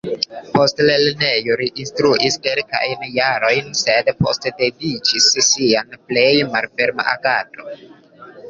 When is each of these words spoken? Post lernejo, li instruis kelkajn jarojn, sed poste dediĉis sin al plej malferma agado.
Post 0.53 0.79
lernejo, 0.85 1.57
li 1.59 1.67
instruis 1.83 2.37
kelkajn 2.47 3.05
jarojn, 3.19 3.69
sed 3.83 4.11
poste 4.23 4.55
dediĉis 4.63 5.31
sin 5.51 5.77
al 5.85 6.03
plej 6.11 6.27
malferma 6.57 7.11
agado. 7.17 7.71